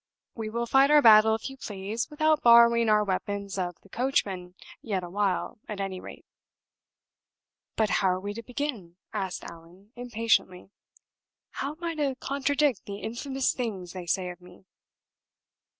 "We 0.33 0.49
will 0.49 0.65
fight 0.65 0.89
our 0.89 1.03
battle, 1.03 1.35
if 1.35 1.47
you 1.47 1.57
please, 1.57 2.09
without 2.09 2.41
borrowing 2.41 2.89
our 2.89 3.03
weapons 3.03 3.59
of 3.59 3.75
the 3.83 3.89
coachman 3.89 4.55
yet 4.81 5.03
a 5.03 5.11
while, 5.11 5.59
at 5.69 5.79
any 5.79 5.99
rate." 5.99 6.25
"But 7.75 7.91
how 8.01 8.07
are 8.09 8.19
we 8.19 8.33
to 8.33 8.41
begin?" 8.41 8.97
asked 9.13 9.43
Allan, 9.43 9.91
impatiently. 9.95 10.71
"How 11.51 11.73
am 11.73 11.83
I 11.83 11.93
to 11.93 12.15
contradict 12.15 12.85
the 12.85 12.97
infamous 12.97 13.53
things 13.53 13.93
they 13.93 14.07
say 14.07 14.31
of 14.31 14.41
me?" 14.41 14.65